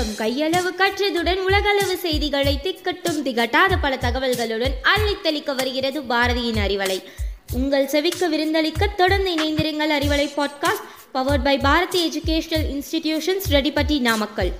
உலகம் 0.00 0.26
கையளவு 0.26 0.70
கற்றதுடன் 0.78 1.38
உலகளவு 1.44 1.96
செய்திகளை 1.96 2.60
திக்கட்டும் 2.62 3.18
திகட்டாத 3.24 3.72
பல 3.80 3.98
தகவல்களுடன் 4.00 4.74
அள்ளித்தளிக்க 4.82 5.54
வருகிறது 5.54 6.02
பாரதியின் 6.02 6.60
அறிவலை. 6.66 7.02
உங்கள் 7.52 7.86
செவிக்க 7.86 8.28
விருந்தளிக்க 8.32 8.86
தொடர்ந்து 8.96 9.34
இணைந்திருங்கள் 9.34 9.92
Arivalai 9.98 10.26
podcast 10.36 10.86
powered 11.14 11.44
by 11.44 11.58
Bharathi 11.58 12.00
educational 12.08 12.66
institutions 12.74 13.46
Reddipatti 13.50 14.00
Namakkal. 14.00 14.52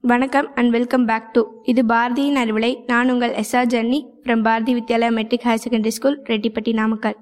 வணக்கம் 0.00 0.54
அண்ட் 0.54 0.70
வெல்கம் 0.70 1.04
பேக் 1.04 1.32
டு 1.32 1.42
இது 1.62 1.82
பாரதியின் 1.82 2.40
அறிவிலை. 2.44 2.76
நான் 2.86 3.10
உங்கள் 3.10 3.34
SR 3.34 3.72
ஜன்னி 3.74 4.04
from 4.22 4.42
Bharathi 4.42 4.74
Vidyalaya 4.74 5.10
matric 5.10 5.42
higher 5.44 5.58
secondary 5.68 5.88
school 5.88 6.22
Reddipatti 6.22 6.72
Namakkal. 6.72 7.16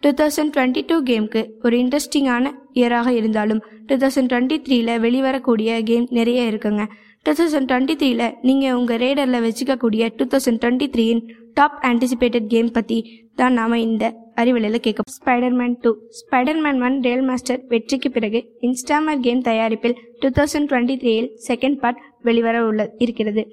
Two 0.00 0.10
thousand 0.10 0.52
twenty 0.56 0.82
two 0.86 1.02
கேமுக்கு 1.02 1.48
ஒரு 1.62 1.76
இன்ட்ரெஸ்டிங்கான 1.76 2.62
இயராக 2.80 3.08
இருந்தாலும் 3.20 3.62
டூ 3.88 3.96
தௌசண்ட் 4.02 4.30
டுவெண்ட்டி 4.32 4.58
த்ரீல 4.66 4.90
வெளிவரக்கூடிய 5.06 5.70
கேம் 5.90 6.06
நிறைய 6.18 6.50
இருக்குங்க. 6.50 6.84
டூ 7.26 7.32
தௌசண்ட் 7.38 7.68
டுவெண்ட்டி 7.70 7.94
த்ரீல 8.00 8.22
நீங்கள் 8.48 8.76
உங்கள் 8.80 9.00
ரேடரில் 9.04 9.44
வச்சுக்கக்கூடிய 9.46 10.10
டூ 10.18 10.26
தௌசண்ட் 10.34 10.60
டுவெண்ட்டி 10.64 10.88
த்ரீயின் 10.94 11.22
டாப் 11.58 11.78
ஆன்டிசிபேட்டட் 11.90 12.46
கேம் 12.54 12.70
பற்றி 12.76 12.98
தான் 13.40 13.54
நாம் 13.58 13.74
இந்த 13.86 14.04
அறிவிலையில் 14.40 14.84
கேட்கும் 14.86 15.10
Spiderman 15.16 15.74
two 15.84 15.90
Spiderman 16.20 16.80
one 16.86 16.96
real 17.06 17.26
master 17.28 17.60
வெற்றிக்கு 17.72 18.08
பிறகு 18.16 18.40
இன்ஸ்டாமர் 18.68 19.20
கேம் 19.26 19.42
தயாரிப்பில் 19.48 19.96
டூ 20.22 20.30
தௌசண்ட் 20.38 20.68
டுவெண்ட்டி 20.70 20.96
த்ரீயில் 21.02 21.28
செகண்ட் 21.48 21.78
பார்ட் 21.82 22.00
வெளிவர 22.28 22.58
உள்ள 22.70 22.82
இருக்கிறது. 23.04 23.44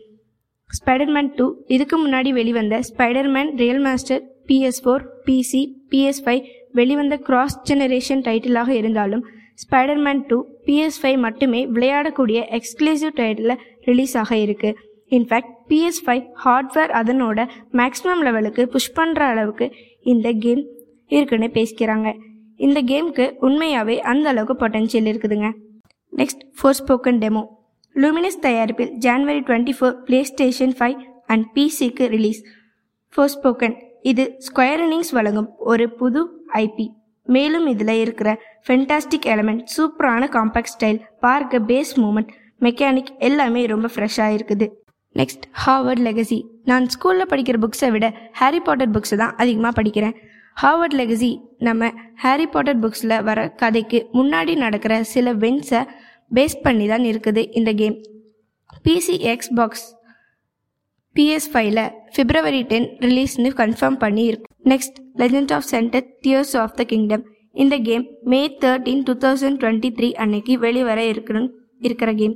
ஸ்பைடர்மேன் 0.70 1.32
டூ 1.38 1.46
இதுக்கு 1.76 1.96
முன்னாடி 2.04 2.30
வெளிவந்த 2.40 2.76
Spiderman 2.90 3.50
real 3.62 3.82
master 3.88 4.22
PS 4.50 4.82
four 4.84 5.04
PC 5.26 5.62
PS 5.92 6.22
five 6.26 6.44
வெளிவந்த 6.74 7.16
கிராஸ் 7.28 7.58
ஜெனரேஷன் 7.70 8.24
டைட்டிலாக 8.28 8.70
இருந்தாலும் 8.72 9.24
ஸ்பைடர்மேன் 9.64 10.22
டூ 10.30 10.38
பிஎஸ் 10.66 11.00
ஃபைவ் 11.02 11.18
மட்டுமே 11.18 11.62
விளையாடக்கூடிய 11.76 12.40
எக்ஸ்க்ளூசிவ் 12.58 13.14
டைட்டில் 13.20 13.56
ரிலீஸ் 13.86 14.16
ஆக 14.22 14.32
இருக்குது 14.46 14.78
in fact 15.12 15.54
PS 15.70 16.02
five 16.06 16.26
hardware 16.44 16.92
அதனோட 17.00 17.40
மேக்ஸிமம் 17.80 18.24
லெவலுக்கு 18.28 18.64
புஷ் 18.76 18.94
பண்ணுற 18.98 19.22
அளவுக்கு 19.34 19.66
இந்த 20.06 20.28
கேம் 20.44 20.64
இருக்குன்னு 21.12 21.50
பேசிக்கிறாங்க. 21.58 22.10
இந்த 22.60 22.80
கேமுக்கு 22.90 23.26
உண்மையாகவே 23.40 23.96
அந்த 24.12 24.26
அளவுக்கு 24.30 24.56
பொட்டன்ஷியல் 24.62 25.10
இருக்குதுங்க. 25.12 25.48
Next 26.14 26.44
four 26.58 26.78
spoken 26.80 27.20
demo 27.24 27.44
Luminous 27.96 28.42
தயாரிப்பில் 28.46 28.92
January 29.06 29.42
twenty 29.48 29.74
four 29.78 29.96
PlayStation 30.32 30.76
five 30.80 30.98
and 31.28 31.46
பிசிக்கு 31.56 32.06
ரிலீஸ் 32.16 32.42
ஃபோர் 33.14 33.32
ஸ்போக்கன் 33.36 33.76
இது 34.12 34.24
ஸ்கொயர் 34.48 34.82
இன்னிங்ஸ் 34.86 35.12
வழங்கும் 35.18 35.50
ஒரு 35.72 35.86
புது 36.00 36.22
ஐபி 36.60 36.86
மேலும் 37.28 37.66
இதில் 37.66 37.96
இருக்கிற 38.04 38.30
ஃபென்டாஸ்டிக் 38.68 39.28
எலமெண்ட் 39.34 39.64
சூப்பரான 39.76 40.28
காம்பேக்ட் 40.36 40.74
ஸ்டைல் 40.76 41.00
பார்க்க 41.20 41.60
பேஸ் 41.70 41.94
மூமெண்ட் 41.98 42.32
மெக்கானிக் 42.62 43.12
எல்லாமே 43.18 43.62
ரொம்ப 43.66 43.88
ஃப்ரெஷ்ஷாக 43.96 44.36
இருக்குது. 44.38 44.68
நெக்ஸ்ட் 45.16 45.46
ஹார்வர்ட் 45.64 46.04
லெகசி 46.08 46.40
நான் 46.64 46.86
ஸ்கூலில் 46.88 47.30
படிக்கிற 47.32 47.58
புக்ஸை 47.64 47.90
விட 47.92 48.08
ஹாரி 48.32 48.60
பாட்டர் 48.60 48.92
புக்ஸை 48.92 49.18
தான் 49.18 49.34
அதிகமாக 49.38 49.74
படிக்கிறேன். 49.80 50.16
ஹார்வர்ட் 50.58 50.96
லெகசி 51.00 51.32
நம்ம 51.68 51.92
ஹாரி 52.24 52.46
பாட்டர் 52.46 52.80
புக்ஸில் 52.80 53.16
வர 53.24 53.40
கதைக்கு 53.62 54.00
முன்னாடி 54.14 54.56
நடக்கிற 54.56 55.04
சில 55.14 55.34
வென்ஸை 55.34 55.82
பேஸ் 56.36 56.56
பண்ணி 56.64 56.88
தான் 56.88 57.04
இருக்குது 57.04 57.44
இந்த 57.52 57.72
game 57.74 57.98
PC 58.86 59.16
X 59.34 59.54
box 59.54 59.86
PS 61.16 61.48
ஃபைவ்ல 61.54 61.82
பிப்ரவரி 62.16 62.62
டென் 62.64 62.88
ரிலீஸ்னு 63.00 63.50
கன்ஃபார்ம் 63.58 63.98
பண்ணி 63.98 64.24
இருக்கு 64.26 64.48
next 64.66 64.98
legend 65.20 65.52
of 65.52 65.68
centre 65.72 66.06
tears 66.22 66.54
of 66.58 66.76
the 66.76 66.84
kingdom 66.84 67.24
இந்த 67.56 67.76
game 67.80 68.06
May 68.24 68.40
thirteen 68.62 69.04
two 69.04 69.14
thousand 69.24 69.60
twenty 69.62 69.90
three 69.98 70.10
அன்னைக்கு 70.16 70.54
வெளிவர 70.58 71.00
இருக்கணும் 71.12 71.50
இருக்கிற 71.80 72.12
கேம் 72.14 72.36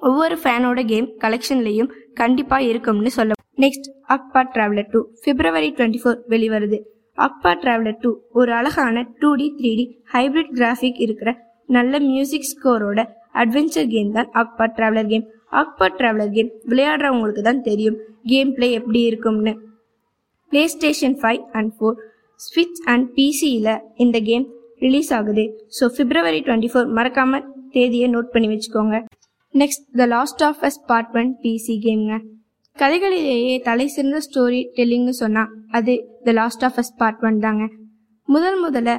ஒவ்வொரு 0.00 0.36
ஃபேனோட 0.42 0.80
கேம் 0.84 1.08
கலெக்ஷன்லையும் 1.24 1.90
கண்டிப்பாக 2.14 2.62
இருக்கும்னு 2.62 3.10
சொல்ல 3.10 3.38
next 3.58 3.88
Aqaba 4.08 4.42
traveller 4.54 4.90
two 4.90 5.00
February 5.24 5.68
twenty 5.76 6.00
four 6.02 6.18
வெளிவருது. 6.28 6.78
Aqaba 7.18 7.52
traveller 7.62 8.00
two 8.00 8.10
ஒரு 8.32 8.52
அழகான 8.52 9.04
two 9.20 9.30
D 9.34 9.46
three 9.58 9.70
D 9.74 9.84
hybrid 10.12 10.52
graphic 10.56 11.00
இருக்கிற 11.00 11.30
நல்ல 11.68 12.00
மியூசிக் 12.08 12.48
ஸ்கோரோட 12.52 13.00
அட்வென்ச்சர் 13.34 13.88
கேம் 13.88 14.10
தான் 14.12 14.30
அக்பா 14.34 14.66
டிராவலர் 14.76 15.06
கேம் 15.06 15.26
அக்பா 15.60 15.86
ட்ராவலர் 15.98 16.32
கேம் 16.36 16.50
விளையாடுறவங்களுக்கு 16.70 17.42
தான் 17.48 17.62
தெரியும் 17.68 17.98
கேம் 18.30 18.50
பிளே 18.56 18.68
எப்படி 18.78 19.00
இருக்கும்னு. 19.10 19.52
Play 20.52 20.62
station 20.74 21.16
five 21.20 21.42
and 21.58 21.72
four 21.76 21.96
ஸ்விட்ச் 22.40 22.80
அண்ட் 22.92 23.06
பிசியில் 23.16 23.72
இந்த 24.04 24.16
கேம் 24.28 24.46
ரிலீஸ் 24.84 25.10
ஆகுது. 25.18 25.44
ஸோ 25.76 25.84
பிப்ரவரி 25.98 26.40
டுவெண்ட்டி 26.46 26.70
ஃபோர் 26.72 26.88
மறக்காமல் 26.98 27.44
தேதியை 27.74 28.08
நோட் 28.14 28.32
பண்ணி 28.34 28.48
வச்சுக்கோங்க. 28.52 28.96
Next 29.54 29.84
the 30.00 30.06
last 30.14 30.42
of 30.48 30.62
us 30.68 30.80
part 30.90 31.14
one 31.20 31.30
PC 31.42 31.76
கேம்ங்க 31.86 32.14
கதைகளிலேயே 32.76 33.54
தலை 33.68 33.86
சிறந்த 33.94 34.18
ஸ்டோரி 34.26 34.60
டெல்லிங்னு 34.76 35.14
சொன்னால் 35.22 35.50
அது 35.78 35.94
the 36.26 36.32
last 36.40 36.64
of 36.68 36.78
us 36.82 36.94
part 37.00 37.24
one 37.28 37.38
தாங்க. 37.46 37.64
முதல் 38.28 38.58
முதல்ல 38.64 38.92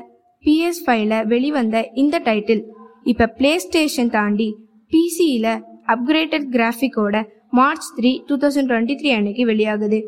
பிஎஸ் 0.46 0.82
ஃபைவ்ல 0.86 1.16
வெளிவந்த 1.32 1.78
இந்த 2.02 2.16
டைட்டில் 2.28 2.64
இப்போ 3.12 3.26
பிளே 3.38 3.52
ஸ்டேஷன் 3.66 4.12
தாண்டி 4.16 4.50
பிசியில் 4.92 5.54
upgraded 5.94 6.48
கிராஃபிக்கோட 6.56 7.16
March 7.60 7.88
three 7.98 8.12
two 8.28 8.36
thousand 8.44 8.70
twenty 8.72 8.96
three 9.00 9.10
அன்னைக்கு 9.18 9.44
வெளியாகுது. 9.52 10.00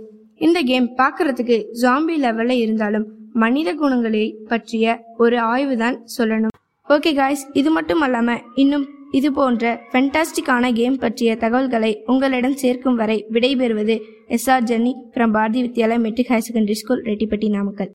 இந்த 0.45 0.59
கேம் 0.69 0.87
பார்க்கறதுக்கு 0.99 1.57
ஜாம்பி 1.81 2.15
லெவலில் 2.23 2.61
இருந்தாலும் 2.63 3.05
மனித 3.43 3.69
குணங்களை 3.81 4.25
பற்றிய 4.51 4.95
ஒரு 5.23 5.37
ஆய்வு 5.53 5.75
தான் 5.83 5.97
சொல்லணும். 6.17 6.55
ஓகே 6.87 7.11
காய்ஸ் 7.19 7.45
இது 7.59 7.69
மட்டும் 7.77 8.03
அல்லாமல் 8.07 8.43
இன்னும் 8.63 8.85
இது 9.17 9.29
போன்ற 9.37 9.65
ஃபென்டாஸ்டிக்கான 9.91 10.71
கேம் 10.79 10.97
பற்றிய 11.03 11.35
தகவல்களை 11.43 11.91
உங்களிடம் 12.13 12.59
சேர்க்கும் 12.63 12.99
வரை 13.01 13.17
விடைபெறுவது 13.35 13.95
SR 14.37 14.67
journey 14.71 14.93
from 15.13 15.35
Bharathi 15.37 15.61
Vidyalaya 15.67 16.03
matric 16.07 16.33
higher 16.33 16.47
secondary 16.49 16.77
school 16.81 17.05
Reddipatti 17.09 17.49
Namakkal. 17.55 17.91